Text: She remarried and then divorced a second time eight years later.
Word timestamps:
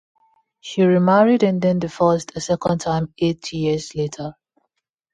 She 0.61 0.81
remarried 0.81 1.43
and 1.43 1.61
then 1.61 1.77
divorced 1.77 2.31
a 2.35 2.41
second 2.41 2.79
time 2.79 3.13
eight 3.19 3.53
years 3.53 3.93
later. 3.93 4.33